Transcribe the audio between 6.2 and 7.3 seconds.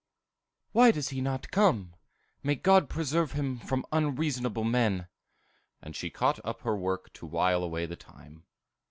up her work to